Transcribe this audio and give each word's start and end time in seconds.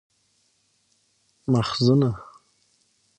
ماخذونه: 1.51 2.11